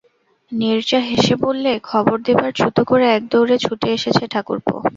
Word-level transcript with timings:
নীরজা 0.51 0.99
হেসে 1.07 1.35
বললে, 1.45 1.71
খবর 1.89 2.17
দেবার 2.27 2.51
ছুতো 2.59 2.81
করে 2.89 3.05
একদৌড়ে 3.09 3.55
ছুটে 3.65 3.87
এসেছ 3.97 4.17
ঠাকুরপো! 4.33 4.75